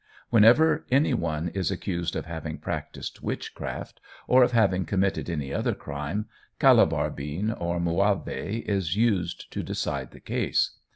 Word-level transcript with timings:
Whenever 0.31 0.83
any 0.89 1.13
one 1.13 1.49
is 1.49 1.69
accused 1.69 2.15
of 2.15 2.25
having 2.25 2.57
practised 2.57 3.19
witchcraft, 3.21 3.99
or 4.27 4.41
of 4.43 4.51
having 4.51 4.83
committed 4.83 5.29
any 5.29 5.53
other 5.53 5.75
crime, 5.75 6.25
Calabar 6.57 7.11
bean 7.11 7.51
or 7.51 7.79
Muavi 7.79 8.67
is 8.67 8.95
used 8.95 9.51
to 9.51 9.61
decided 9.61 10.09
the 10.09 10.19
case. 10.19 10.71